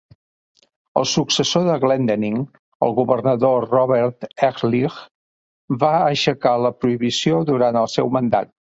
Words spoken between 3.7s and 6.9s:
Robert Ehrlich, va aixecar la